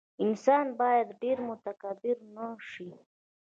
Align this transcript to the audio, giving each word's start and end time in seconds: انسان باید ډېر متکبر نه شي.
انسان 0.23 0.65
باید 0.79 1.07
ډېر 1.21 1.37
متکبر 1.49 2.17
نه 2.35 2.47
شي. 2.69 2.89